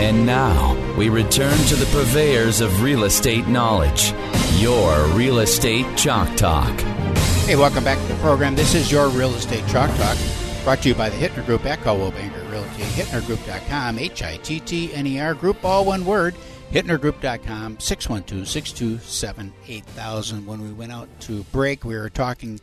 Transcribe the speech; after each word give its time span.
And 0.00 0.24
now 0.24 0.74
we 0.96 1.10
return 1.10 1.58
to 1.66 1.76
the 1.76 1.84
purveyors 1.92 2.62
of 2.62 2.82
real 2.82 3.04
estate 3.04 3.46
knowledge, 3.48 4.14
your 4.54 5.06
Real 5.08 5.40
Estate 5.40 5.84
Chalk 5.94 6.34
Talk. 6.38 6.80
Hey, 7.44 7.54
welcome 7.54 7.84
back 7.84 7.98
to 7.98 8.06
the 8.06 8.14
program. 8.20 8.56
This 8.56 8.74
is 8.74 8.90
your 8.90 9.10
Real 9.10 9.34
Estate 9.34 9.68
Chalk 9.68 9.94
Talk, 9.98 10.16
brought 10.64 10.80
to 10.82 10.88
you 10.88 10.94
by 10.94 11.10
the 11.10 11.16
Hittner 11.16 11.44
Group 11.44 11.66
at 11.66 11.82
Coldwell 11.82 12.12
Banker 12.12 12.42
Realty, 12.44 12.82
HittnerGroup.com, 12.82 13.98
H-I-T-T-N-E-R 13.98 15.34
Group, 15.34 15.62
all 15.66 15.84
one 15.84 16.06
word, 16.06 16.34
HittnerGroup.com, 16.72 17.76
612-627-8000. 17.76 20.46
When 20.46 20.62
we 20.62 20.72
went 20.72 20.92
out 20.92 21.10
to 21.20 21.42
break, 21.52 21.84
we 21.84 21.98
were 21.98 22.08
talking, 22.08 22.58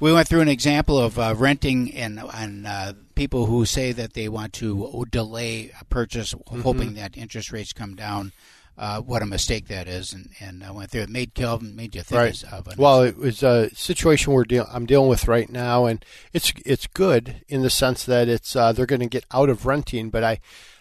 we 0.00 0.12
went 0.12 0.28
through 0.28 0.40
an 0.40 0.48
example 0.48 0.98
of 0.98 1.18
uh, 1.18 1.34
renting 1.36 1.92
and, 1.94 2.20
and 2.34 2.66
uh, 2.66 2.92
people 3.14 3.46
who 3.46 3.64
say 3.64 3.92
that 3.92 4.12
they 4.14 4.28
want 4.28 4.52
to 4.54 5.04
delay 5.10 5.70
a 5.80 5.84
purchase, 5.86 6.34
Mm-hmm. 6.34 6.60
hoping 6.62 6.94
that 6.94 7.16
interest 7.16 7.52
rates 7.52 7.72
come 7.72 7.94
down. 7.94 8.32
Uh, 8.78 9.00
what 9.00 9.22
a 9.22 9.26
mistake 9.26 9.68
that 9.68 9.88
is, 9.88 10.12
and, 10.12 10.28
and 10.38 10.62
I 10.62 10.70
went 10.70 10.90
through 10.90 11.00
it. 11.00 11.08
Made 11.08 11.32
Kelvin 11.32 11.74
made 11.74 11.94
you 11.94 12.02
think 12.02 12.18
Right. 12.20 12.44
of 12.52 12.68
it. 12.68 12.76
Well, 12.76 13.00
it 13.04 13.16
was 13.16 13.42
a 13.42 13.70
situation 13.74 14.34
we're 14.34 14.44
deal- 14.44 14.68
I'm 14.70 14.84
dealing 14.84 15.08
with 15.08 15.26
right 15.26 15.48
now, 15.48 15.86
and 15.86 16.04
it's 16.34 16.52
it's 16.66 16.86
good 16.86 17.36
in 17.48 17.62
the 17.62 17.70
sense 17.70 18.04
that 18.04 18.28
it's 18.28 18.54
uh, 18.54 18.72
they're 18.72 18.84
going 18.84 19.00
to 19.00 19.06
get 19.06 19.24
out 19.32 19.48
of 19.48 19.64
renting. 19.64 20.10
But 20.10 20.24
I, 20.24 20.40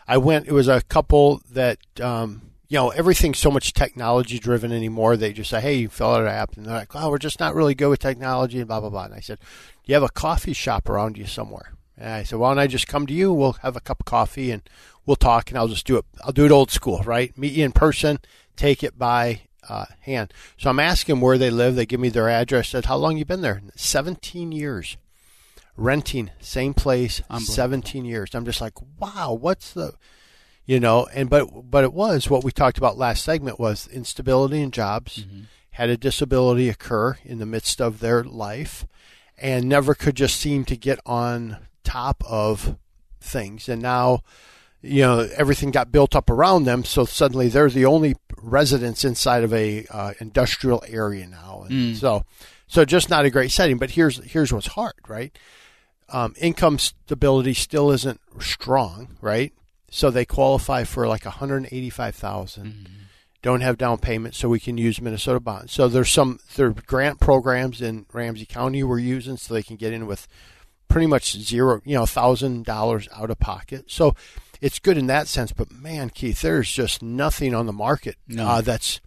I 0.10 0.18
went. 0.18 0.46
It 0.46 0.52
was 0.52 0.68
a 0.68 0.82
couple 0.82 1.42
that 1.50 1.78
um, 2.02 2.42
you 2.76 2.82
know 2.82 2.90
everything's 2.90 3.40
so 3.40 3.50
much 3.50 3.72
technology 3.72 4.38
driven 4.38 4.74
anymore. 4.74 5.16
They 5.16 5.32
just 5.32 5.50
say, 5.50 5.62
"Hey, 5.62 5.76
you 5.76 5.88
fill 5.88 6.12
out 6.12 6.24
an 6.24 6.28
app," 6.28 6.58
and 6.58 6.66
they're 6.66 6.76
like, 6.76 6.94
"Oh, 6.94 7.10
we're 7.10 7.18
just 7.18 7.40
not 7.40 7.56
really 7.56 7.74
good 7.74 7.88
with 7.88 8.02
technology," 8.02 8.58
and 8.60 8.68
blah 8.68 8.82
blah 8.82 8.90
blah. 8.90 9.06
And 9.06 9.14
I 9.14 9.22
said, 9.22 9.40
"Do 9.40 9.46
you 9.86 9.94
have 9.94 10.04
a 10.04 10.10
coffee 10.10 10.52
shop 10.52 10.90
around 10.90 11.18
you 11.18 11.26
somewhere?" 11.26 11.72
And 11.98 12.10
I 12.10 12.24
said, 12.24 12.38
"Why 12.38 12.50
don't 12.50 12.60
I 12.60 12.68
just 12.68 12.90
come 12.90 13.08
to 13.08 13.14
you? 13.14 13.32
We'll 13.32 13.54
have 13.62 13.78
a 13.78 13.80
cup 13.80 14.02
of 14.02 14.06
coffee 14.06 14.52
and 14.52 14.62
we'll 15.06 15.16
talk, 15.16 15.50
and 15.50 15.58
I'll 15.58 15.70
just 15.70 15.88
do 15.88 15.96
it. 15.96 16.04
I'll 16.22 16.34
do 16.34 16.44
it 16.44 16.52
old 16.52 16.70
school, 16.70 17.02
right? 17.06 17.38
Meet 17.38 17.54
you 17.54 17.64
in 17.64 17.72
person, 17.72 18.20
take 18.58 18.84
it 18.84 19.00
by 19.00 19.44
uh, 19.70 19.86
hand. 20.02 20.34
So 20.58 20.70
I'm 20.70 20.82
asking 20.82 21.22
where 21.22 21.38
they 21.38 21.50
live. 21.50 21.78
They 21.78 21.86
give 21.86 22.02
me 22.02 22.10
their 22.10 22.30
address. 22.30 22.68
I 22.68 22.72
said, 22.72 22.86
"How 22.88 22.98
long 22.98 23.16
you 23.16 23.24
been 23.24 23.40
there?" 23.40 23.62
17 23.78 24.52
years, 24.52 24.98
renting 25.78 26.30
same 26.42 26.74
place, 26.74 27.22
17 27.40 28.04
years. 28.04 28.36
I'm 28.36 28.44
just 28.44 28.60
like, 28.60 28.74
wow, 29.00 29.32
what's 29.32 29.72
the, 29.72 29.94
you 30.66 30.80
know? 30.80 31.08
And 31.14 31.30
but 31.30 31.70
but 31.70 31.84
it 31.84 31.94
was 31.94 32.30
what 32.30 32.44
we 32.44 32.52
talked 32.52 32.78
about 32.78 32.98
last 32.98 33.24
segment 33.24 33.60
was 33.60 33.88
instability 33.88 34.62
in 34.62 34.72
jobs. 34.72 35.26
Had 35.72 35.90
a 35.90 35.98
disability 35.98 36.70
occur 36.70 37.18
in 37.24 37.40
the 37.40 37.46
midst 37.46 37.82
of 37.82 38.00
their 38.00 38.24
life, 38.24 38.86
and 39.38 39.68
never 39.68 39.94
could 39.94 40.16
just 40.16 40.40
seem 40.40 40.64
to 40.66 40.78
get 40.78 41.00
on 41.06 41.58
top 41.84 42.24
of 42.26 42.78
things. 43.20 43.68
And 43.68 43.82
now 43.82 44.22
you 44.86 45.02
know 45.02 45.28
everything 45.36 45.72
got 45.72 45.92
built 45.92 46.16
up 46.16 46.30
around 46.30 46.64
them 46.64 46.84
so 46.84 47.06
suddenly 47.06 47.48
they're 47.48 47.70
the 47.70 47.86
only 47.86 48.16
residents 48.38 49.04
inside 49.04 49.44
of 49.44 49.52
a 49.54 49.86
uh, 49.90 50.14
industrial 50.20 50.84
area 50.88 51.26
now 51.26 51.66
and 51.68 51.98
so 51.98 52.24
so 52.68 52.86
just 52.86 53.10
not 53.10 53.26
a 53.26 53.32
great 53.32 53.52
setting 53.52 53.78
but 53.78 53.92
here's 53.92 54.24
here's 54.26 54.54
what's 54.54 54.68
hard 54.68 54.94
right 55.08 55.36
um, 56.10 56.36
income 56.40 56.78
stability 56.78 57.54
still 57.54 57.90
isn't 57.92 58.22
strong 58.40 59.18
right 59.22 59.54
so 59.96 60.10
they 60.12 60.26
qualify 60.26 60.84
for 60.84 61.08
like 61.08 61.26
185000 61.26 62.90
don't 63.42 63.62
have 63.62 63.78
down 63.78 63.98
payment 63.98 64.34
so 64.36 64.50
we 64.50 64.60
can 64.60 64.78
use 64.78 65.00
minnesota 65.00 65.40
bonds 65.40 65.72
so 65.72 65.88
there's 65.88 66.12
some 66.12 66.40
there 66.56 66.72
grant 66.72 67.20
programs 67.20 67.82
in 67.82 68.06
ramsey 68.12 68.46
county 68.46 68.84
we're 68.84 69.00
using 69.00 69.38
so 69.38 69.54
they 69.54 69.64
can 69.64 69.76
get 69.76 69.94
in 69.94 70.06
with 70.06 70.28
pretty 70.88 71.08
much 71.08 71.34
zero, 71.38 71.82
you 71.84 71.96
know, 71.96 72.06
thousand 72.06 72.64
dollars 72.64 73.10
out 73.14 73.30
of 73.32 73.40
pocket. 73.40 73.86
So 73.88 74.16
it's 74.62 74.80
good 74.80 74.98
in 74.98 75.08
that 75.08 75.28
sense. 75.28 75.52
But 75.52 75.72
man, 75.72 76.10
Keith, 76.10 76.42
there's 76.42 76.72
just 76.72 77.02
nothing 77.02 77.54
on 77.56 77.66
the 77.66 77.74
market 77.74 78.16
No. 78.28 78.48
uh, 78.48 78.62
that's 78.62 79.02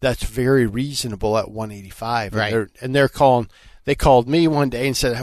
that's 0.00 0.24
very 0.24 0.66
reasonable 0.66 1.38
at 1.38 1.50
185. 1.50 2.34
Right. 2.34 2.46
And 2.46 2.52
they're, 2.52 2.68
and 2.82 2.94
they're 2.94 3.08
calling. 3.08 3.48
They 3.84 3.94
called 3.94 4.28
me 4.28 4.48
one 4.48 4.70
day 4.70 4.86
and 4.86 4.96
said, 4.96 5.22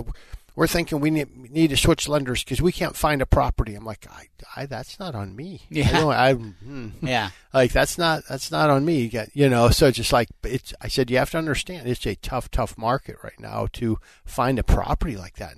"We're 0.57 0.68
thinking 0.68 1.00
we 1.00 1.12
need, 1.12 1.51
need 1.51 1.69
to 1.69 1.78
switch 1.78 2.09
lenders 2.09 2.44
because 2.44 2.62
we 2.62 2.72
can't 2.73 2.95
find 2.95 3.22
a 3.22 3.25
property." 3.25 3.75
I'm 3.75 3.85
like, 3.85 4.06
I, 4.12 4.28
I 4.56 4.66
that's 4.66 5.00
not 5.00 5.16
on 5.16 5.35
me. 5.35 5.62
Yeah. 5.69 6.06
I 6.07 6.29
I, 6.29 6.34
hmm. 6.34 6.90
yeah. 7.01 7.29
like 7.53 7.72
that's 7.72 7.97
not 7.97 8.23
that's 8.28 8.51
not 8.51 8.69
on 8.69 8.84
me. 8.84 9.01
You 9.03 9.09
get 9.09 9.29
you 9.34 9.47
know. 9.47 9.69
So 9.69 9.91
just 9.91 10.12
like 10.12 10.29
it's. 10.44 10.73
I 10.81 10.88
said 10.90 11.09
you 11.09 11.17
have 11.17 11.31
to 11.31 11.38
understand 11.38 11.88
it's 11.88 12.06
a 12.06 12.16
tough, 12.16 12.51
tough 12.51 12.78
market 12.78 13.16
right 13.23 13.40
now 13.40 13.67
to 13.73 14.00
find 14.25 14.59
a 14.59 14.63
property 14.63 15.16
like 15.16 15.35
that. 15.35 15.53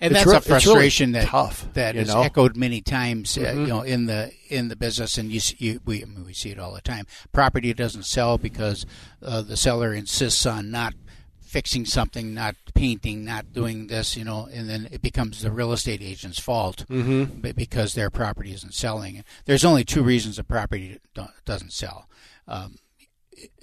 And 0.00 0.16
that's 0.16 0.26
real- 0.26 0.34
a 0.34 0.38
it's 0.38 0.48
really 0.48 0.60
frustration 0.60 1.12
that 1.12 1.26
tough, 1.28 1.68
that 1.74 1.94
is 1.94 2.08
know? 2.08 2.22
echoed 2.22 2.56
many 2.56 2.80
times, 2.80 3.38
uh, 3.38 3.42
Mhm. 3.42 3.60
you 3.60 3.66
know, 3.68 3.82
in 3.82 4.06
the 4.06 4.32
in 4.48 4.66
the 4.66 4.74
business, 4.74 5.16
and 5.16 5.30
you, 5.30 5.40
you 5.58 5.80
we 5.84 6.02
I 6.02 6.06
mean, 6.06 6.24
we 6.24 6.32
see 6.32 6.50
it 6.50 6.58
all 6.58 6.74
the 6.74 6.80
time. 6.80 7.06
Property 7.30 7.72
doesn't 7.72 8.02
sell 8.04 8.36
because 8.36 8.84
uh, 9.22 9.42
the 9.42 9.56
seller 9.56 9.94
insists 9.94 10.44
on 10.44 10.72
not 10.72 10.94
fixing 11.52 11.84
something, 11.84 12.32
not 12.32 12.56
painting, 12.74 13.26
not 13.26 13.52
doing 13.52 13.88
this, 13.88 14.16
you 14.16 14.24
know, 14.24 14.48
and 14.54 14.70
then 14.70 14.88
it 14.90 15.02
becomes 15.02 15.42
the 15.42 15.50
real 15.50 15.70
estate 15.72 16.00
agent's 16.00 16.40
fault 16.40 16.86
mm-hmm. 16.88 17.50
because 17.52 17.92
their 17.92 18.08
property 18.08 18.54
isn't 18.54 18.72
selling. 18.72 19.22
There's 19.44 19.64
only 19.64 19.84
two 19.84 20.02
reasons 20.02 20.38
a 20.38 20.44
property 20.44 20.98
do- 21.14 21.26
doesn't 21.44 21.72
sell. 21.72 22.08
Um, 22.48 22.76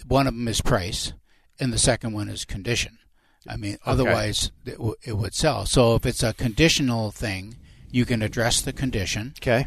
one 0.08 0.28
of 0.28 0.36
them 0.36 0.48
is 0.48 0.62
price, 0.62 1.14
and 1.60 1.74
the 1.74 1.80
second 1.80 2.14
one 2.14 2.30
is 2.30 2.46
condition. 2.46 3.00
I 3.48 3.58
mean, 3.58 3.78
otherwise 3.86 4.52
it, 4.66 4.74
w- 4.78 4.96
it 5.04 5.14
would 5.14 5.34
sell. 5.34 5.66
So 5.66 5.96
if 5.96 6.06
it's 6.06 6.22
a 6.22 6.34
conditional 6.34 7.10
thing, 7.10 7.58
you 7.90 8.06
can 8.06 8.22
address 8.22 8.62
the 8.62 8.74
condition. 8.74 9.34
Okay. 9.40 9.66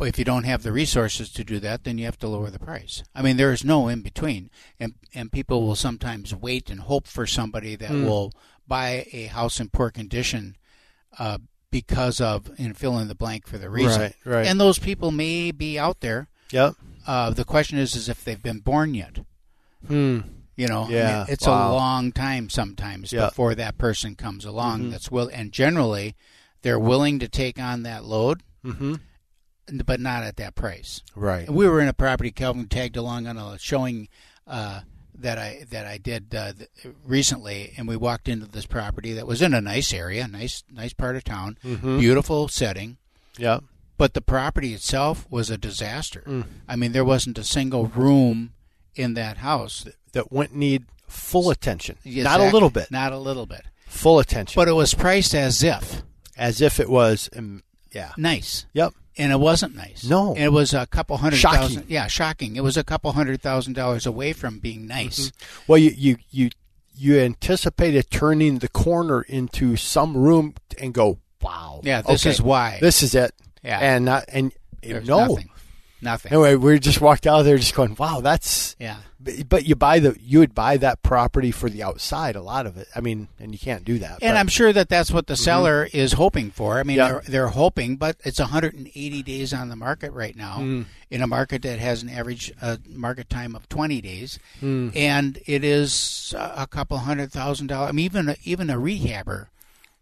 But 0.00 0.08
if 0.08 0.18
you 0.18 0.24
don't 0.24 0.44
have 0.44 0.62
the 0.62 0.72
resources 0.72 1.30
to 1.32 1.44
do 1.44 1.60
that, 1.60 1.84
then 1.84 1.98
you 1.98 2.06
have 2.06 2.18
to 2.20 2.26
lower 2.26 2.48
the 2.48 2.58
price. 2.58 3.02
I 3.14 3.20
mean, 3.20 3.36
there 3.36 3.52
is 3.52 3.64
no 3.64 3.86
in 3.88 4.00
between, 4.00 4.48
and 4.80 4.94
and 5.14 5.30
people 5.30 5.66
will 5.66 5.76
sometimes 5.76 6.34
wait 6.34 6.70
and 6.70 6.80
hope 6.80 7.06
for 7.06 7.26
somebody 7.26 7.76
that 7.76 7.90
Hmm. 7.90 8.04
will 8.06 8.32
buy 8.66 9.06
a 9.12 9.26
house 9.26 9.60
in 9.60 9.68
poor 9.68 9.90
condition 9.90 10.56
uh, 11.18 11.36
because 11.70 12.18
of 12.20 12.50
and 12.58 12.76
fill 12.78 12.98
in 12.98 13.08
the 13.08 13.14
blank 13.14 13.46
for 13.46 13.58
the 13.58 13.68
reason. 13.68 14.00
Right, 14.00 14.14
right. 14.24 14.46
And 14.46 14.58
those 14.58 14.78
people 14.78 15.10
may 15.10 15.50
be 15.52 15.78
out 15.78 16.00
there. 16.00 16.28
Yep. 16.50 16.74
Uh, 17.06 17.30
the 17.30 17.44
question 17.44 17.78
is, 17.78 17.94
is 17.94 18.08
if 18.08 18.24
they've 18.24 18.42
been 18.42 18.60
born 18.60 18.94
yet. 18.94 19.18
Hmm. 19.86 20.20
You 20.56 20.66
know, 20.68 20.82
I 20.84 20.88
mean, 20.88 20.96
Yeah, 20.96 21.26
it's 21.28 21.46
wow. 21.46 21.72
a 21.72 21.74
long 21.74 22.12
time 22.12 22.48
sometimes 22.48 23.12
Yeah. 23.12 23.26
before 23.26 23.54
that 23.54 23.76
person 23.78 24.14
comes 24.14 24.44
along. 24.46 24.84
Mhm. 24.84 24.90
That's 24.92 25.10
will, 25.10 25.30
and 25.32 25.52
generally, 25.52 26.16
they're 26.62 26.78
willing 26.78 27.18
to 27.18 27.28
take 27.28 27.58
on 27.58 27.82
that 27.84 28.04
load, 28.04 28.42
Mm-hmm. 28.64 28.94
But 29.84 30.00
not 30.00 30.22
at 30.22 30.36
that 30.36 30.54
price. 30.54 31.02
Right. 31.14 31.48
We 31.48 31.68
were 31.68 31.80
in 31.80 31.88
a 31.88 31.92
property. 31.92 32.30
Calvin 32.30 32.68
tagged 32.68 32.96
along 32.96 33.26
on 33.26 33.36
a 33.36 33.58
showing 33.58 34.08
uh, 34.46 34.80
that 35.14 35.38
I 35.38 35.64
that 35.70 35.86
I 35.86 35.98
did 35.98 36.34
uh, 36.34 36.52
recently, 37.04 37.72
and 37.76 37.86
we 37.88 37.96
walked 37.96 38.28
into 38.28 38.46
this 38.46 38.66
property 38.66 39.12
that 39.14 39.26
was 39.26 39.42
in 39.42 39.54
a 39.54 39.60
nice 39.60 39.92
area, 39.92 40.26
nice 40.28 40.62
nice 40.70 40.92
part 40.92 41.16
of 41.16 41.24
town, 41.24 41.58
Mm-hmm. 41.64 41.98
beautiful 41.98 42.48
setting. 42.48 42.96
Yeah. 43.38 43.60
But 43.96 44.14
the 44.14 44.22
property 44.22 44.72
itself 44.72 45.26
was 45.30 45.50
a 45.50 45.58
disaster. 45.58 46.22
Mm. 46.26 46.44
I 46.66 46.76
mean, 46.76 46.92
there 46.92 47.04
wasn't 47.04 47.36
a 47.38 47.44
single 47.44 47.84
room 47.86 48.54
in 48.94 49.12
that 49.14 49.38
house. 49.38 49.86
That 50.12 50.32
wouldn't 50.32 50.56
need 50.58 50.86
full 51.06 51.50
attention. 51.50 51.96
Not 52.04 52.40
a 52.40 52.50
little 52.50 52.70
bit. 52.70 52.90
Not 52.90 53.12
a 53.12 53.18
little 53.18 53.44
bit. 53.46 53.62
Full 53.86 54.18
attention. 54.18 54.58
But 54.58 54.68
it 54.68 54.72
was 54.72 54.94
priced 54.94 55.34
as 55.34 55.62
if 55.62 56.02
as 56.36 56.60
if 56.62 56.80
it 56.80 56.88
was. 56.88 57.28
Um, 57.36 57.62
yeah. 57.92 58.12
nice, 58.16 58.66
Yep. 58.74 58.94
and 59.18 59.32
it 59.32 59.40
wasn't 59.40 59.74
nice. 59.76 60.04
No. 60.04 60.34
And 60.34 60.44
it 60.44 60.52
was 60.52 60.72
a 60.74 60.86
couple 60.86 61.16
hundred 61.18 61.36
Shocking. 61.36 61.60
thousand. 61.60 61.84
Yeah, 61.88 62.06
shocking. 62.06 62.56
It 62.56 62.62
was 62.62 62.76
a 62.76 62.84
couple 62.84 63.12
hundred 63.12 63.40
thousand 63.42 63.74
dollars 63.74 64.06
away 64.06 64.32
from 64.32 64.58
being 64.58 64.86
nice. 64.86 65.28
Mm-hmm. 65.30 65.62
Well, 65.72 65.78
you 65.78 65.90
you 65.96 66.16
you 66.30 66.50
you 66.96 67.18
anticipated 67.18 68.10
turning 68.10 68.58
the 68.58 68.68
corner 68.68 69.22
into 69.22 69.76
some 69.76 70.16
room 70.16 70.54
and 70.78 70.92
go, 70.92 71.18
wow. 71.40 71.80
Yeah, 71.82 72.02
this 72.02 72.22
okay, 72.26 72.30
is 72.30 72.42
why. 72.42 72.78
This 72.80 73.02
is 73.02 73.14
it. 73.14 73.32
Yeah. 73.62 73.78
And 73.80 74.04
not 74.04 74.24
and 74.28 74.52
There's 74.82 75.06
no. 75.08 75.26
nothing. 75.26 75.48
Nothing. 76.02 76.32
Anyway, 76.32 76.54
we 76.54 76.78
just 76.78 77.00
walked 77.00 77.26
out 77.26 77.42
there 77.42 77.58
just 77.58 77.74
going, 77.74 77.94
wow, 77.98 78.20
that's. 78.20 78.74
Yeah. 78.78 78.96
But 79.46 79.66
you 79.66 79.74
buy 79.76 79.98
the 79.98 80.16
you 80.18 80.38
would 80.38 80.54
buy 80.54 80.78
that 80.78 81.02
property 81.02 81.50
for 81.50 81.68
the 81.68 81.82
outside 81.82 82.36
a 82.36 82.40
lot 82.42 82.64
of 82.64 82.78
it. 82.78 82.88
I 82.96 83.00
mean, 83.00 83.28
and 83.38 83.52
you 83.52 83.58
can't 83.58 83.84
do 83.84 83.98
that. 83.98 84.12
And 84.22 84.32
but- 84.32 84.36
I'm 84.38 84.48
sure 84.48 84.72
that 84.72 84.88
that's 84.88 85.10
what 85.10 85.26
the 85.26 85.36
seller 85.36 85.86
is 85.92 86.14
hoping 86.14 86.50
for. 86.50 86.78
I 86.78 86.84
mean, 86.84 86.96
Yeah. 86.96 87.08
they're, 87.12 87.22
they're 87.28 87.48
hoping, 87.48 87.96
but 87.96 88.16
it's 88.24 88.38
180 88.40 89.22
days 89.22 89.52
on 89.52 89.68
the 89.68 89.76
market 89.76 90.12
right 90.12 90.34
now 90.34 90.56
Mm. 90.60 90.86
in 91.10 91.20
a 91.20 91.26
market 91.26 91.60
that 91.62 91.78
has 91.80 92.02
an 92.02 92.08
average 92.08 92.50
uh, 92.62 92.78
market 92.88 93.28
time 93.28 93.54
of 93.54 93.68
20 93.68 94.00
days, 94.00 94.38
Mm. 94.62 94.96
and 94.96 95.38
it 95.44 95.64
is 95.64 96.34
a 96.38 96.66
couple 96.66 96.96
hundred 96.96 97.30
thousand 97.30 97.66
dollars. 97.66 97.90
I 97.90 97.92
mean, 97.92 98.06
even 98.06 98.30
a, 98.30 98.36
even 98.44 98.70
a 98.70 98.76
rehabber 98.76 99.48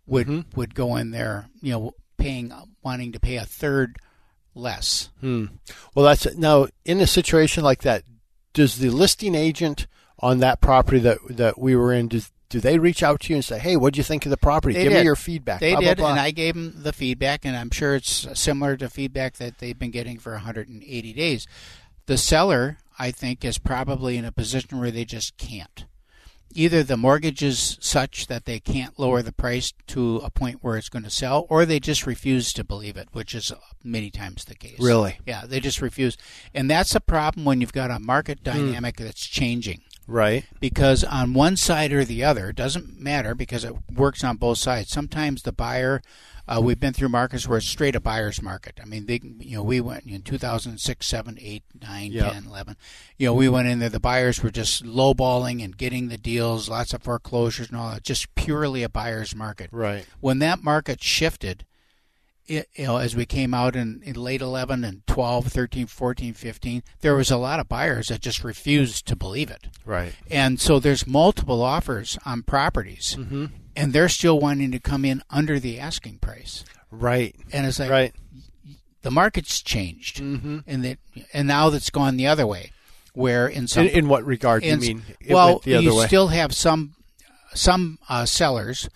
would 0.07 0.29
Mm-hmm. 0.29 0.57
would 0.61 0.77
go 0.77 0.95
in 0.95 1.11
there, 1.11 1.49
you 1.61 1.73
know, 1.73 1.95
paying 2.19 2.53
wanting 2.85 3.11
to 3.13 3.19
pay 3.21 3.35
a 3.37 3.45
third 3.45 3.97
less. 4.59 5.11
Hmm. 5.21 5.47
Well, 5.95 6.05
that's 6.05 6.37
now 6.37 6.69
in 6.85 7.01
a 7.01 7.07
situation 7.07 7.65
like 7.65 7.83
that. 7.83 8.05
Does 8.53 8.79
the 8.79 8.91
listing 8.91 9.35
agent 9.35 9.87
on 10.19 10.39
that 10.41 10.61
property 10.61 10.99
that 11.01 11.19
that 11.31 11.59
we 11.59 11.77
were 11.77 11.93
in 11.93 12.09
does 12.09 12.33
do 12.49 12.61
they 12.61 12.79
reach 12.79 13.03
out 13.03 13.21
to 13.21 13.33
you 13.33 13.37
and 13.37 13.45
say, 13.45 13.59
"Hey, 13.59 13.77
what 13.77 13.95
do 13.95 13.99
you 13.99 14.05
think 14.05 14.25
of 14.25 14.31
the 14.31 14.37
property? 14.37 14.75
They 14.75 14.85
Give 14.85 14.93
did. 14.93 14.99
me 15.01 15.05
your 15.05 15.17
feedback." 15.17 15.61
They 15.61 15.73
blah, 15.73 15.81
blah, 15.81 15.89
did, 15.91 15.99
blah." 15.99 16.11
and 16.11 16.21
I 16.21 16.31
gave 16.31 16.55
them 16.55 16.75
the 16.79 16.93
feedback, 16.93 17.45
and 17.45 17.57
I'm 17.57 17.71
sure 17.71 17.95
it's 17.95 18.27
similar 18.35 18.77
to 18.79 18.89
feedback 18.89 19.37
that 19.37 19.59
they've 19.59 19.79
been 19.79 19.91
getting 19.91 20.19
for 20.19 20.33
180 20.33 21.13
days. 21.13 21.47
The 22.07 22.17
seller, 22.17 22.79
I 22.99 23.11
think, 23.11 23.45
is 23.45 23.59
probably 23.59 24.17
in 24.17 24.25
a 24.25 24.33
position 24.33 24.81
where 24.81 24.91
they 24.91 25.05
just 25.05 25.37
can't. 25.37 25.85
Either 26.55 26.83
the 26.83 26.97
mortgage 26.97 27.43
is 27.43 27.77
such 27.81 28.27
that 28.27 28.45
they 28.47 28.59
can't 28.59 28.99
lower 28.99 29.23
the 29.23 29.33
price 29.33 29.73
to 29.87 30.17
a 30.19 30.31
point 30.31 30.59
where 30.63 30.77
it's 30.77 30.89
going 30.89 31.03
to 31.05 31.11
sell, 31.11 31.47
or 31.51 31.65
they 31.67 31.79
just 31.79 32.07
refuse 32.07 32.53
to 32.53 32.65
believe 32.65 32.97
it, 32.97 33.09
which 33.13 33.35
is 33.35 33.53
many 33.85 34.11
times 34.11 34.45
the 34.47 34.55
case. 34.55 34.81
Really? 34.81 35.19
Yeah, 35.27 35.45
they 35.47 35.61
just 35.61 35.81
refuse. 35.83 36.17
And 36.55 36.71
that's 36.71 36.95
a 36.95 37.01
problem 37.01 37.45
when 37.45 37.61
you've 37.61 37.73
got 37.73 37.91
a 37.91 37.99
market 37.99 38.39
Hmm. 38.41 38.45
dynamic 38.51 38.97
that's 38.97 39.27
changing 39.27 39.83
right. 40.07 40.45
because 40.59 41.05
on 41.05 41.35
one 41.35 41.57
side 41.57 41.93
or 41.93 42.05
the 42.05 42.25
other 42.25 42.49
it 42.49 42.57
doesn't 42.57 42.99
matter 42.99 43.35
because 43.35 43.63
it 43.65 43.75
works 43.95 44.25
on 44.25 44.37
both 44.39 44.57
sides 44.59 44.91
sometimes 44.91 45.43
the 45.43 45.53
buyer 45.53 46.01
uh, 46.49 46.61
we've 46.61 46.81
been 46.81 46.93
through 46.95 47.09
markets 47.09 47.47
where 47.47 47.59
it's 47.59 47.67
straight 47.67 47.95
a 47.95 48.01
buyer's 48.01 48.41
market 48.43 48.79
i 48.83 48.85
mean 48.87 49.07
they 49.07 49.21
you 49.39 49.57
know 49.57 49.63
we 49.63 49.81
went 49.81 50.05
in 50.07 50.23
2006 50.23 51.07
7 51.07 51.39
8 51.41 51.63
9 51.83 52.13
Yeah. 52.13 52.31
10 52.31 52.47
11 52.47 52.77
you 53.19 53.27
know 53.27 53.35
we 53.35 53.49
went 53.49 53.69
in 53.69 53.79
there 53.79 53.89
the 53.89 54.01
buyers 54.01 54.43
were 54.43 54.51
just 54.51 54.85
lowballing 54.85 55.63
and 55.63 55.77
getting 55.77 56.09
the 56.09 56.19
deals 56.19 56.69
lots 56.69 56.93
of 56.95 57.03
foreclosures 57.03 57.69
and 57.69 57.77
all 57.77 57.91
that 57.93 58.03
just 58.03 58.35
purely 58.35 58.83
a 58.83 58.89
buyer's 58.89 59.35
market 59.35 59.69
Right. 59.73 60.07
when 60.21 60.39
that 60.41 60.63
market 60.65 61.03
shifted 61.03 61.65
it, 62.47 62.67
you 62.77 62.87
know, 62.87 62.97
as 62.97 63.15
we 63.15 63.27
came 63.27 63.53
out 63.53 63.77
in, 63.77 64.01
in 64.07 64.15
late 64.15 64.41
11 64.41 64.83
and 64.83 65.07
12, 65.07 65.49
13, 65.49 65.87
14, 65.87 66.33
15, 66.33 66.83
there 67.03 67.15
was 67.15 67.31
a 67.31 67.37
lot 67.37 67.61
of 67.61 67.69
buyers 67.69 68.07
that 68.07 68.23
just 68.23 68.43
refused 68.43 69.07
to 69.07 69.15
believe 69.15 69.51
it. 69.51 69.69
Right. 69.85 70.15
And 70.31 70.59
so 70.59 70.79
there's 70.81 71.07
multiple 71.07 71.61
offers 71.63 72.17
on 72.25 72.43
properties, 72.45 73.17
Mm-hmm. 73.19 73.47
And 73.79 73.93
they're 73.93 74.09
still 74.09 74.39
wanting 74.41 74.73
to 74.73 74.79
come 74.79 75.05
in 75.05 75.23
under 75.31 75.59
the 75.59 75.79
asking 75.79 76.19
price. 76.19 76.65
Right. 76.91 77.35
And 77.53 77.67
it's 77.67 77.79
like 77.79 77.91
Right. 77.91 78.15
the 79.03 79.11
market's 79.11 79.63
changed, 79.63 80.19
Mm-hmm. 80.19 80.59
and 80.67 80.85
that 80.85 80.99
and 81.33 81.49
now 81.49 81.71
that's 81.71 81.91
gone 81.91 82.17
the 82.17 82.27
other 82.27 82.47
way, 82.47 82.73
where 83.15 83.47
in 83.49 83.69
some 83.69 83.87
In, 83.87 83.91
in 84.01 84.09
what 84.09 84.25
regard 84.25 84.63
do 84.63 84.69
you 84.69 84.77
mean? 84.77 85.03
Well, 85.29 85.49
went 85.55 85.63
the 85.63 85.75
other 85.77 85.83
you 85.85 85.97
way. 85.97 86.07
still 86.07 86.29
have 86.29 86.55
some 86.55 86.95
some 87.55 87.99
uh, 88.09 88.27
sellers 88.27 88.89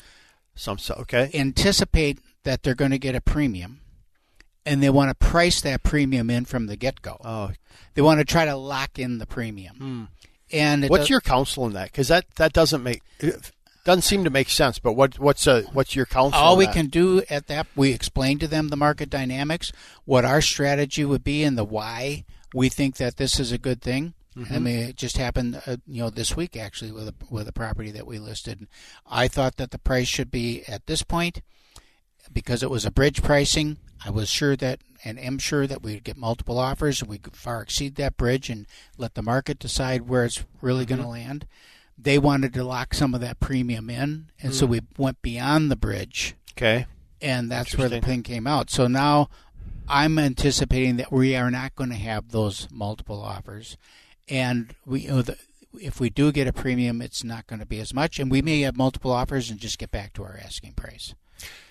Some 0.55 0.79
so- 0.79 0.95
okay. 1.01 1.31
anticipate 1.35 2.19
that 2.45 2.63
they're 2.63 2.75
going 2.75 2.91
to 2.91 2.99
get 2.99 3.15
a 3.15 3.21
premium, 3.21 3.81
and 4.67 4.83
they 4.83 4.91
want 4.91 5.09
to 5.11 5.15
price 5.15 5.61
that 5.63 5.83
premium 5.83 6.29
in 6.29 6.45
from 6.45 6.67
the 6.67 6.77
get 6.77 7.01
go. 7.03 7.17
Oh, 7.25 7.53
They 7.95 8.03
want 8.03 8.19
to 8.21 8.25
try 8.25 8.45
to 8.45 8.57
lock 8.57 8.99
in 8.99 9.19
the 9.19 9.27
premium. 9.27 9.77
Hmm. 9.77 10.05
And 10.55 10.89
what's 10.91 11.03
does- 11.05 11.11
your 11.11 11.21
counsel 11.21 11.67
in 11.67 11.73
that? 11.75 11.93
Because 11.93 12.09
that 12.09 12.25
that 12.37 12.53
doesn't 12.53 12.83
make 12.83 13.01
doesn't 13.85 14.03
seem 14.03 14.25
to 14.25 14.31
make 14.31 14.49
sense. 14.49 14.79
But 14.79 14.93
what 14.93 15.19
what's 15.19 15.47
a 15.47 15.63
what's 15.73 15.97
your 15.97 16.07
counsel? 16.07 16.41
all 16.41 16.57
we 16.57 16.67
can 16.67 16.87
do 16.87 17.23
at 17.29 17.47
that 17.49 17.67
we 17.75 17.93
explain 17.93 18.39
to 18.39 18.47
them 18.49 18.69
the 18.69 18.77
market 18.77 19.11
dynamics 19.11 19.73
what 20.05 20.25
our 20.25 20.41
strategy 20.41 21.05
would 21.05 21.25
be 21.25 21.43
and 21.45 21.57
the 21.59 21.65
why 21.65 22.25
we 22.55 22.69
think 22.69 22.97
that 22.97 23.17
this 23.17 23.41
is 23.41 23.53
a 23.53 23.59
good 23.59 23.81
thing 23.83 24.15
Mm-hmm. 24.35 24.55
i 24.55 24.59
mean 24.59 24.79
it 24.79 24.97
just 24.97 25.19
happened 25.19 25.61
uh, 25.67 25.77
you 25.87 26.03
know 26.03 26.09
this 26.09 26.35
week 26.35 26.57
actually 26.57 26.91
with 26.91 27.07
a 27.07 27.15
with 27.29 27.47
a 27.47 27.53
property 27.53 27.91
that 27.91 28.07
we 28.07 28.19
listed 28.19 28.67
i 29.07 29.29
thought 29.29 29.57
that 29.57 29.73
the 29.73 29.79
price 29.79 30.09
should 30.09 30.31
be 30.31 30.65
at 30.67 30.87
this 30.87 31.03
point 31.03 31.43
because 32.33 32.63
it 32.63 32.71
was 32.71 32.87
a 32.87 32.91
bridge 32.91 33.23
pricing 33.23 33.77
i 34.07 34.09
was 34.09 34.31
sure 34.31 34.57
that 34.57 34.81
and 35.05 35.19
am 35.19 35.39
sure 35.39 35.67
that 35.67 35.83
we'd 35.83 36.03
get 36.03 36.17
multiple 36.17 36.59
offers 36.59 37.03
and 37.03 37.11
we 37.11 37.19
could 37.19 37.37
far 37.37 37.61
exceed 37.61 37.97
that 37.97 38.17
bridge 38.17 38.49
and 38.49 38.67
let 38.97 39.13
the 39.13 39.23
market 39.23 39.59
decide 39.59 40.09
where 40.09 40.25
it's 40.25 40.43
really 40.63 40.87
going 40.87 41.03
to 41.03 41.07
land 41.07 41.47
they 41.99 42.19
wanted 42.19 42.53
to 42.55 42.65
lock 42.65 42.95
some 42.95 43.15
of 43.15 43.21
that 43.21 43.39
premium 43.41 43.89
in 43.91 44.31
and 44.43 44.55
so 44.55 44.67
we 44.67 44.81
went 44.99 45.21
beyond 45.23 45.71
the 45.71 45.77
bridge 45.77 46.35
Okay. 46.57 46.87
and 47.21 47.51
that's 47.51 47.77
where 47.77 47.89
the 47.89 48.01
thing 48.01 48.23
came 48.23 48.47
out. 48.47 48.71
So 48.71 48.87
now 48.87 49.29
I'm 49.89 50.19
anticipating 50.19 50.97
that 50.97 51.13
we 51.13 51.35
are 51.37 51.51
not 51.51 51.75
going 51.75 51.91
to 51.91 51.97
have 51.97 52.31
those 52.31 52.69
multiple 52.71 53.21
offers, 53.21 53.77
and 54.29 54.75
we 54.87 55.01
you 55.03 55.09
know, 55.09 55.23
the, 55.23 55.37
if 55.81 55.99
we 56.01 56.09
do 56.09 56.31
get 56.33 56.47
a 56.47 56.53
premium, 56.53 57.03
it's 57.03 57.25
not 57.25 57.47
going 57.47 57.59
to 57.61 57.67
be 57.67 57.81
as 57.81 57.93
much, 57.93 58.19
and 58.21 58.31
we 58.31 58.43
may 58.43 58.61
have 58.61 58.77
multiple 58.77 59.11
offers 59.11 59.51
and 59.51 59.59
just 59.59 59.79
get 59.79 59.91
back 59.91 60.13
to 60.15 60.23
our 60.23 60.39
asking 60.43 60.73
price, 60.75 61.15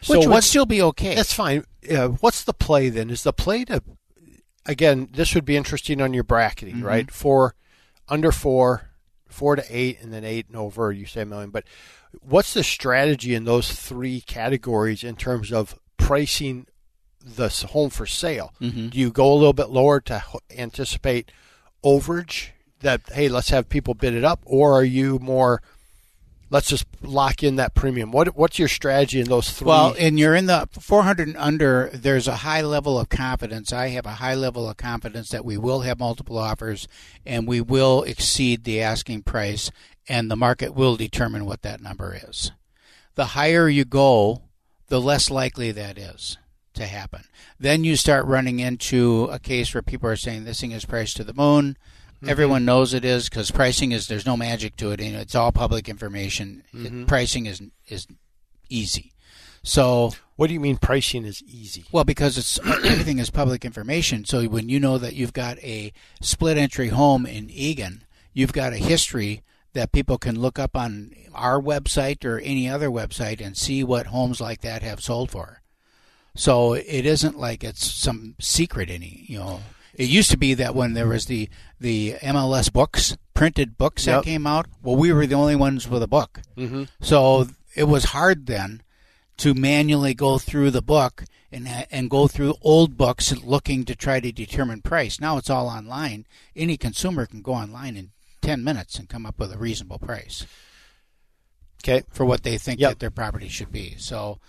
So 0.01 0.13
which 0.15 0.25
would 0.27 0.33
what's 0.33 0.47
still 0.47 0.65
be 0.65 0.81
okay. 0.81 1.15
That's 1.15 1.33
fine. 1.33 1.63
Uh, 1.89 2.09
what's 2.19 2.44
the 2.44 2.53
play 2.53 2.89
then? 2.89 3.09
Is 3.09 3.23
the 3.23 3.33
play 3.33 3.63
to 3.65 3.81
again? 4.65 5.09
This 5.13 5.33
would 5.33 5.45
be 5.45 5.56
interesting 5.57 6.01
on 6.01 6.13
your 6.13 6.23
bracketing, 6.23 6.75
Mm-hmm. 6.77 6.85
right? 6.85 7.12
For 7.12 7.56
under 8.09 8.31
four, 8.31 8.89
four 9.31 9.56
to 9.56 9.63
eight, 9.69 10.00
and 10.01 10.12
then 10.13 10.24
eight 10.24 10.48
and 10.48 10.56
over. 10.57 10.92
You 10.92 11.06
say 11.06 11.22
a 11.22 11.25
million, 11.25 11.50
but 11.50 11.63
what's 12.22 12.54
the 12.54 12.63
strategy 12.63 13.33
in 13.33 13.45
those 13.45 13.72
three 13.72 14.22
categories 14.22 15.04
in 15.04 15.16
terms 15.16 15.51
of 15.51 15.75
pricing 15.98 16.68
the 17.24 17.50
home 17.72 17.89
for 17.89 18.06
sale? 18.06 18.54
Mhm. 18.62 18.89
Do 18.92 19.00
you 19.00 19.12
go 19.12 19.31
a 19.31 19.36
little 19.36 19.54
bit 19.54 19.69
lower 19.69 20.00
to 20.01 20.24
anticipate 20.56 21.31
overage? 21.83 22.50
That 22.81 23.01
hey, 23.13 23.30
let's 23.30 23.50
have 23.50 23.69
people 23.69 23.94
bid 23.94 24.13
it 24.16 24.24
up, 24.24 24.42
or 24.44 24.74
are 24.74 24.83
you 24.83 25.19
more? 25.19 25.62
Let's 26.51 26.68
just 26.68 26.86
lock 27.01 27.44
in 27.44 27.56
that 27.56 27.74
premium. 27.74 28.12
What 28.12 28.36
what's 28.36 28.59
your 28.59 28.68
strategy 28.68 29.21
in 29.21 29.30
those 29.30 29.50
three? 29.50 29.68
Well, 29.68 29.95
and 29.98 30.19
you're 30.19 30.36
in 30.36 30.48
the 30.48 30.68
400 30.80 31.30
and 31.30 31.38
under. 31.38 31.89
There's 31.94 32.27
a 32.27 32.36
high 32.36 32.62
level 32.62 33.00
of 33.00 33.07
confidence. 33.07 33.71
I 33.71 33.88
have 33.88 34.06
a 34.06 34.15
high 34.15 34.36
level 34.36 34.69
of 34.69 34.75
confidence 34.75 35.30
that 35.30 35.45
we 35.45 35.57
will 35.57 35.80
have 35.80 35.98
multiple 35.98 36.38
offers, 36.38 36.89
and 37.25 37.48
we 37.48 37.62
will 37.62 38.03
exceed 38.03 38.65
the 38.65 38.81
asking 38.81 39.24
price, 39.24 39.71
and 40.09 40.30
the 40.30 40.36
market 40.36 40.75
will 40.75 40.98
determine 40.98 41.45
what 41.45 41.62
that 41.62 41.81
number 41.81 42.19
is. 42.27 42.51
The 43.15 43.27
higher 43.27 43.69
you 43.69 43.86
go, 43.86 44.44
the 44.88 45.00
less 45.00 45.31
likely 45.31 45.71
that 45.71 45.97
is 45.97 46.38
to 46.74 46.86
happen. 46.86 47.24
Then 47.57 47.86
you 47.86 47.95
start 47.95 48.25
running 48.25 48.59
into 48.59 49.30
a 49.31 49.39
case 49.39 49.74
where 49.74 49.81
people 49.81 50.09
are 50.09 50.18
saying 50.18 50.44
this 50.44 50.59
thing 50.59 50.71
is 50.71 50.83
priced 50.83 51.15
to 51.18 51.24
the 51.24 51.33
moon. 51.33 51.77
Mm-hmm. 52.21 52.29
Everyone 52.29 52.65
knows 52.65 52.94
it 52.94 53.03
is 53.03 53.29
because 53.29 53.50
pricing 53.51 53.91
is 53.91 54.07
there's 54.07 54.25
no 54.25 54.38
magic 54.38 54.75
to 54.77 54.91
it. 54.91 55.01
You 55.01 55.13
know, 55.13 55.19
it's 55.19 55.35
all 55.35 55.51
public 55.51 55.89
information. 55.89 56.63
It- 56.71 56.77
mm-hmm. 56.77 57.06
pricing 57.06 57.47
is 57.47 57.62
is 57.88 58.07
easy. 58.69 59.12
So 59.63 60.13
What 60.38 60.47
do 60.47 60.53
you 60.53 60.59
mean 60.59 60.77
pricing 60.77 61.23
is 61.25 61.44
easy? 61.44 61.85
well, 61.91 62.03
because 62.03 62.38
it's 62.38 62.59
everything 62.85 63.19
is 63.19 63.29
public 63.29 63.63
information. 63.65 64.25
So 64.25 64.44
when 64.45 64.69
you 64.69 64.79
know 64.79 64.97
that 64.97 65.13
you've 65.13 65.33
got 65.33 65.57
a 65.59 65.94
split 66.21 66.57
entry 66.57 66.88
home 66.89 67.25
in 67.25 67.50
Eagan, 67.50 68.03
you've 68.33 68.53
got 68.53 68.73
a 68.73 68.77
history 68.77 69.44
that 69.73 69.91
people 69.91 70.18
can 70.18 70.39
look 70.39 70.57
up 70.59 70.75
on 70.75 71.13
our 71.33 71.62
website 71.62 72.25
or 72.25 72.39
any 72.39 72.68
other 72.68 72.89
website 72.89 73.39
and 73.39 73.56
see 73.56 73.83
what 73.83 74.07
homes 74.07 74.41
like 74.41 74.62
that 74.62 74.83
have 74.83 75.01
sold 75.01 75.31
for. 75.31 75.62
So 76.35 76.73
it 76.73 77.06
isn't 77.06 77.38
like 77.39 77.63
it's 77.63 77.85
some 77.85 78.35
secret 78.39 78.89
any, 78.89 79.25
you 79.27 79.38
know. 79.39 79.62
It 79.96 80.10
used 80.10 80.31
to 80.31 80.38
be 80.38 80.54
that 80.56 80.76
when 80.76 80.94
there 80.94 81.07
was 81.07 81.26
the 81.26 81.50
the 81.80 82.16
MLS 82.21 82.71
books, 82.71 83.18
printed 83.33 83.78
books 83.78 84.06
Yep. 84.07 84.24
that 84.24 84.30
came 84.30 84.48
out, 84.48 84.68
well, 84.81 84.95
we 84.95 85.12
were 85.12 85.26
the 85.28 85.36
only 85.36 85.56
ones 85.56 85.88
with 85.88 86.02
a 86.04 86.07
book. 86.07 86.42
Mm-hmm. 86.57 86.83
So 87.02 87.48
it 87.76 87.86
was 87.86 88.06
hard 88.06 88.45
then 88.45 88.81
to 89.38 89.54
manually 89.54 90.14
go 90.14 90.38
through 90.38 90.71
the 90.71 90.81
book 90.81 91.24
and 91.52 91.68
and 91.92 92.10
go 92.10 92.28
through 92.28 92.56
old 92.62 92.95
books 92.98 93.36
looking 93.44 93.83
to 93.86 93.95
try 93.95 94.19
to 94.19 94.31
determine 94.31 94.81
price. 94.81 95.19
Now 95.19 95.38
it's 95.38 95.50
all 95.50 95.68
online. 95.68 96.26
Any 96.56 96.78
consumer 96.78 97.26
can 97.26 97.42
go 97.42 97.54
online 97.54 97.98
in 97.98 98.12
10 98.42 98.64
minutes 98.64 98.98
and 98.98 99.10
come 99.10 99.26
up 99.26 99.38
with 99.40 99.52
a 99.54 99.57
reasonable 99.57 100.00
price 100.00 100.45
Okay. 101.83 102.04
for 102.12 102.26
what 102.26 102.44
they 102.44 102.57
think 102.57 102.80
Yep. 102.80 102.90
that 102.92 103.00
their 103.00 103.10
property 103.12 103.48
should 103.50 103.71
be. 103.71 103.95
So 103.98 104.40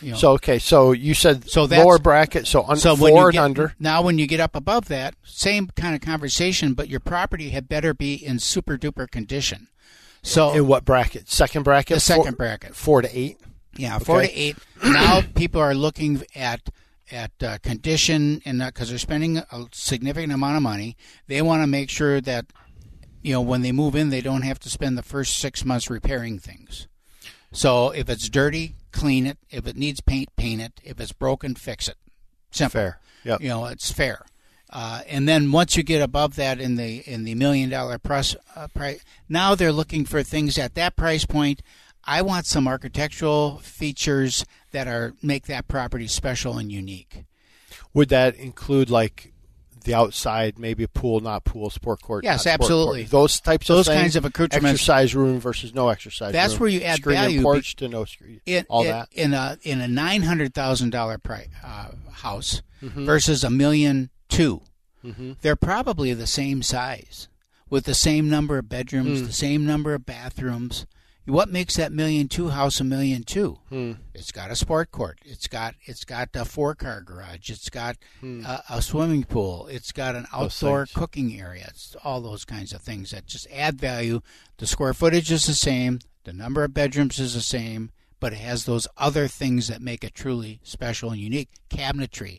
you 0.00 0.12
know, 0.12 0.16
So 0.16 0.32
okay. 0.32 0.58
So 0.58 0.92
you 0.92 1.14
said 1.14 1.48
So 1.50 1.66
that's- 1.66 1.84
lower 1.84 1.98
bracket. 1.98 2.46
So 2.46 2.64
un- 2.66 2.76
so 2.76 2.94
when 2.94 3.12
four 3.12 3.20
you 3.22 3.26
and 3.26 3.32
get, 3.32 3.42
under. 3.42 3.74
Now, 3.78 4.02
when 4.02 4.18
you 4.18 4.26
get 4.26 4.40
up 4.40 4.54
above 4.56 4.86
that, 4.88 5.14
same 5.24 5.68
kind 5.76 5.94
of 5.94 6.00
conversation, 6.00 6.74
but 6.74 6.88
your 6.88 7.00
property 7.00 7.50
had 7.50 7.68
better 7.68 7.94
be 7.94 8.14
in 8.14 8.38
super 8.38 8.76
duper 8.78 9.10
condition. 9.10 9.68
So 10.22 10.52
In 10.54 10.66
what 10.66 10.84
bracket? 10.84 11.28
Second 11.30 11.64
bracket. 11.64 11.96
the 11.96 12.00
second 12.00 12.24
Four, 12.24 12.32
bracket, 12.32 12.74
four 12.74 13.02
to 13.02 13.18
eight. 13.18 13.38
Yeah, 13.76 13.98
four 13.98 14.18
Okay. 14.22 14.28
to 14.28 14.34
eight. 14.34 14.56
now 14.84 15.20
people 15.34 15.60
are 15.60 15.74
looking 15.74 16.22
at 16.34 16.60
at 17.10 17.30
uh, 17.42 17.58
condition 17.58 18.40
and 18.46 18.60
because 18.60 18.88
they're 18.88 18.98
spending 18.98 19.36
a 19.38 19.66
significant 19.72 20.32
amount 20.32 20.56
of 20.56 20.62
money, 20.62 20.96
they 21.26 21.42
want 21.42 21.62
to 21.62 21.66
make 21.66 21.90
sure 21.90 22.20
that 22.22 22.46
you 23.22 23.32
know 23.32 23.42
when 23.42 23.60
they 23.60 23.72
move 23.72 23.94
in, 23.94 24.08
they 24.08 24.22
don't 24.22 24.42
have 24.42 24.58
to 24.60 24.70
spend 24.70 24.96
the 24.96 25.02
first 25.02 25.36
six 25.36 25.64
months 25.64 25.90
repairing 25.90 26.38
things. 26.38 26.88
So 27.54 27.90
if 27.90 28.10
it's 28.10 28.28
dirty, 28.28 28.74
clean 28.92 29.26
it. 29.26 29.38
If 29.48 29.66
it 29.66 29.76
needs 29.76 30.00
paint, 30.00 30.34
paint 30.36 30.60
it. 30.60 30.80
If 30.82 31.00
it's 31.00 31.12
broken, 31.12 31.54
fix 31.54 31.88
it. 31.88 31.96
Simple. 32.50 32.72
Fair. 32.72 33.00
Yep. 33.24 33.40
You 33.40 33.48
know, 33.48 33.66
it's 33.66 33.90
fair. 33.90 34.26
Uh, 34.70 35.02
and 35.08 35.28
then 35.28 35.52
once 35.52 35.76
you 35.76 35.84
get 35.84 36.02
above 36.02 36.34
that 36.34 36.60
in 36.60 36.74
the 36.74 36.98
in 37.08 37.22
the 37.22 37.34
million 37.36 37.70
dollar 37.70 37.96
plus 37.96 38.34
uh, 38.56 38.66
price, 38.74 39.04
now 39.28 39.54
they're 39.54 39.72
looking 39.72 40.04
for 40.04 40.22
things 40.22 40.58
at 40.58 40.74
that 40.74 40.96
price 40.96 41.24
point. 41.24 41.62
I 42.04 42.22
want 42.22 42.46
some 42.46 42.66
architectural 42.66 43.58
features 43.58 44.44
that 44.72 44.88
are 44.88 45.14
make 45.22 45.46
that 45.46 45.68
property 45.68 46.08
special 46.08 46.58
and 46.58 46.72
unique. 46.72 47.24
Would 47.94 48.08
that 48.08 48.34
include 48.34 48.90
like 48.90 49.32
the 49.84 49.94
outside, 49.94 50.58
maybe 50.58 50.82
a 50.84 50.88
pool, 50.88 51.20
not 51.20 51.44
pool, 51.44 51.70
sport 51.70 52.02
court. 52.02 52.24
Yes, 52.24 52.42
sport 52.42 52.54
absolutely. 52.60 53.00
Court. 53.02 53.10
Those 53.10 53.40
types 53.40 53.68
Those 53.68 53.86
of 53.88 53.92
things, 53.94 54.02
kinds 54.02 54.16
of 54.16 54.24
accoutrements. 54.24 54.80
Exercise 54.80 55.14
room 55.14 55.38
versus 55.40 55.74
no 55.74 55.88
exercise 55.88 56.32
That's 56.32 56.54
room. 56.54 56.60
where 56.60 56.68
you 56.70 56.80
add 56.82 56.96
screen 56.98 57.16
value 57.16 57.42
porch 57.42 57.76
to 57.76 57.88
no 57.88 58.04
screen. 58.04 58.40
in, 58.46 58.66
all 58.68 58.82
in, 58.82 58.88
that. 58.90 59.08
in 59.12 59.32
a 59.34 59.58
in 59.62 59.80
a 59.80 59.88
nine 59.88 60.22
hundred 60.22 60.52
thousand 60.54 60.90
dollar 60.90 61.18
price 61.18 61.48
uh, 61.64 61.90
house 62.12 62.62
Mm-hmm. 62.82 63.06
versus 63.06 63.42
a 63.44 63.48
million 63.48 64.10
2 64.28 64.60
they 65.02 65.36
They're 65.40 65.56
probably 65.56 66.12
the 66.12 66.26
same 66.26 66.62
size, 66.62 67.28
with 67.70 67.84
the 67.86 67.94
same 67.94 68.28
number 68.28 68.58
of 68.58 68.68
bedrooms, 68.68 69.20
Hmm. 69.20 69.26
the 69.26 69.32
same 69.32 69.64
number 69.64 69.94
of 69.94 70.04
bathrooms. 70.04 70.84
What 71.26 71.48
makes 71.48 71.76
that 71.76 71.90
million 71.90 72.28
two 72.28 72.48
house 72.50 72.80
a 72.80 72.84
million 72.84 73.22
two? 73.22 73.58
Hmm. 73.70 73.92
It's 74.12 74.30
got 74.30 74.50
a 74.50 74.56
sport 74.56 74.90
court. 74.90 75.18
It's 75.24 75.46
got 75.48 75.74
it's 75.84 76.04
got 76.04 76.28
a 76.34 76.44
four 76.44 76.74
car 76.74 77.00
garage. 77.00 77.48
It's 77.50 77.70
got 77.70 77.96
Hmm. 78.20 78.44
a, 78.44 78.62
a 78.68 78.82
swimming 78.82 79.24
pool. 79.24 79.66
It's 79.68 79.90
got 79.92 80.14
an 80.16 80.26
outdoor 80.32 80.86
cooking 80.94 81.40
area. 81.40 81.66
It's 81.68 81.96
all 82.04 82.20
those 82.20 82.44
kinds 82.44 82.72
of 82.74 82.82
things 82.82 83.10
that 83.12 83.26
just 83.26 83.46
add 83.50 83.80
value. 83.80 84.20
The 84.58 84.66
square 84.66 84.92
footage 84.92 85.32
is 85.32 85.46
the 85.46 85.54
same. 85.54 86.00
The 86.24 86.32
number 86.34 86.62
of 86.62 86.74
bedrooms 86.74 87.18
is 87.18 87.34
the 87.34 87.40
same, 87.40 87.90
but 88.20 88.32
it 88.34 88.38
has 88.40 88.64
those 88.66 88.86
other 88.98 89.26
things 89.28 89.68
that 89.68 89.80
make 89.82 90.04
it 90.04 90.14
truly 90.14 90.60
special 90.62 91.10
and 91.10 91.20
unique. 91.20 91.48
Cabinetry, 91.70 92.38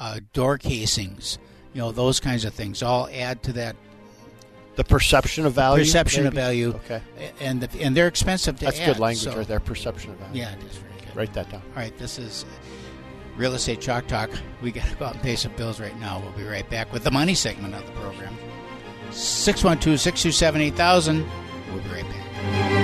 uh, 0.00 0.18
door 0.32 0.58
casings, 0.58 1.38
you 1.74 1.80
know, 1.80 1.92
those 1.92 2.18
kinds 2.20 2.44
of 2.44 2.54
things 2.54 2.82
all 2.82 3.08
add 3.12 3.42
to 3.44 3.52
that 3.52 3.76
The 4.76 4.84
perception 4.84 5.46
of 5.46 5.54
value. 5.54 5.84
perception 5.84 6.26
of 6.26 6.34
value. 6.34 6.68
Okay, 6.84 7.00
And 7.40 7.60
the, 7.62 7.80
and 7.82 7.96
they're 7.96 8.08
expensive 8.08 8.58
to 8.58 8.66
that's 8.66 8.78
add. 8.78 8.86
good 8.86 8.98
language 9.00 9.24
so- 9.24 9.36
right 9.36 9.48
there. 9.48 9.58
Perception 9.60 10.10
of 10.12 10.18
value. 10.18 10.42
Yeah, 10.42 10.52
it 10.52 10.62
is 10.64 10.76
very 10.76 10.92
good. 11.00 11.16
Write 11.16 11.32
that 11.34 11.50
down. 11.50 11.62
All 11.74 11.82
right, 11.82 11.96
this 11.98 12.18
is 12.18 12.44
Real 13.36 13.54
Estate 13.54 13.80
Chalk 13.80 14.06
Talk. 14.06 14.30
We 14.62 14.70
got 14.72 14.86
to 14.88 14.94
go 14.96 15.06
out 15.06 15.14
and 15.14 15.22
pay 15.22 15.34
some 15.36 15.52
bills 15.56 15.80
right 15.80 15.98
now. 15.98 16.20
We'll 16.20 16.32
be 16.32 16.44
right 16.44 16.68
back 16.70 16.92
with 16.92 17.04
the 17.04 17.10
money 17.10 17.34
segment 17.34 17.74
of 17.74 17.84
the 17.86 17.92
program. 17.92 18.36
612 19.10 19.98
627 20.00 20.60
8000. 20.60 21.26
We'll 21.72 21.82
be 21.82 21.88
right 21.90 22.02
back. 22.04 22.75